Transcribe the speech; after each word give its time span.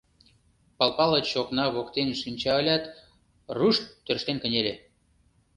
Пал 0.77 0.91
Палыч 0.97 1.27
окна 1.41 1.65
воктен 1.75 2.09
шинча 2.21 2.53
ылят, 2.61 2.83
рушт 3.57 3.83
тӧрштен 4.05 4.37
кынеле. 4.43 4.73